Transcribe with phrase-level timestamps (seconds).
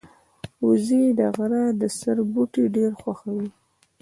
[0.65, 3.49] وزې د غره د سر بوټي ډېر خوښوي